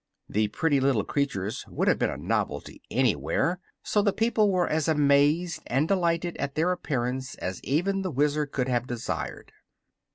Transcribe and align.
The 0.27 0.47
pretty 0.47 0.79
little 0.79 1.03
creatures 1.03 1.63
would 1.67 1.87
have 1.87 1.99
been 1.99 2.09
a 2.09 2.17
novelty 2.17 2.81
anywhere, 2.89 3.59
so 3.83 4.01
the 4.01 4.11
people 4.11 4.49
were 4.51 4.67
as 4.67 4.87
amazed 4.87 5.61
and 5.67 5.87
delighted 5.87 6.35
at 6.37 6.55
their 6.55 6.71
appearance 6.71 7.35
as 7.35 7.63
even 7.63 8.01
the 8.01 8.09
Wizard 8.09 8.51
could 8.51 8.67
have 8.67 8.87
desired. 8.87 9.51